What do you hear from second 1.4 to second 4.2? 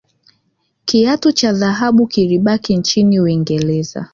dhahabu kilibaki nchini uingereza